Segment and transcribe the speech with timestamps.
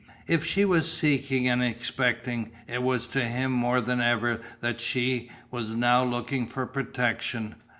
[0.25, 5.29] If she was seeking and expecting, it was to him more than ever that she
[5.51, 7.53] was now looking for protection.